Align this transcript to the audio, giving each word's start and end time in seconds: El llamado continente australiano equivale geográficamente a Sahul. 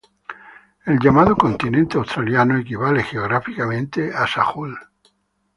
El 0.83 0.97
llamado 0.97 1.35
continente 1.35 1.95
australiano 1.99 2.57
equivale 2.57 3.03
geográficamente 3.03 4.11
a 4.11 4.25
Sahul. 4.25 4.75